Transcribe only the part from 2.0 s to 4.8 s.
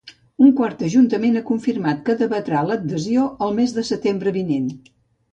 que debatrà l'adhesió el mes de setembre vinent.